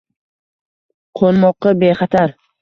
Qoʻnmoqqa 1.19 1.75
bexatar 1.85 2.35